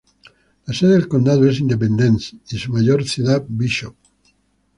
La 0.65 0.73
sede 0.73 0.93
del 0.93 1.07
condado 1.07 1.47
es 1.47 1.59
Independence 1.59 2.35
y 2.49 2.57
su 2.57 2.71
mayor 2.73 3.03
ciudad 3.07 3.45
Bishop. 3.47 3.95